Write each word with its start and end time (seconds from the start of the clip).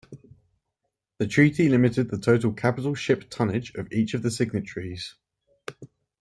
The 1.19 1.27
treaty 1.27 1.69
limited 1.69 2.09
the 2.09 2.17
total 2.17 2.53
capital 2.53 2.95
ship 2.95 3.29
tonnage 3.29 3.75
of 3.75 3.93
each 3.93 4.15
of 4.15 4.23
the 4.23 4.31
signatories. 4.31 5.13